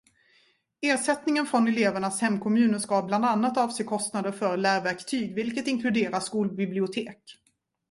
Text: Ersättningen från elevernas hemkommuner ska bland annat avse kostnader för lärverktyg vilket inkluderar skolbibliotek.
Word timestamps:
Ersättningen 0.81 1.45
från 1.45 1.67
elevernas 1.67 2.21
hemkommuner 2.21 2.79
ska 2.79 3.01
bland 3.01 3.25
annat 3.25 3.57
avse 3.57 3.83
kostnader 3.83 4.31
för 4.31 4.57
lärverktyg 4.57 5.33
vilket 5.35 5.67
inkluderar 5.67 6.19
skolbibliotek. 6.19 7.37